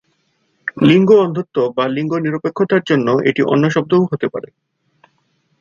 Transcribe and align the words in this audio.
লিঙ্গ-অন্ধত্ব 0.83 1.55
বা 1.77 1.85
লিঙ্গ 1.87 2.13
নিরপেক্ষতার 2.17 2.83
জন্য 2.83 3.07
এটি 3.29 3.41
অন্য 3.43 3.63
শব্দও 3.69 4.09
হতে 4.11 4.27
পারে। 4.29 4.49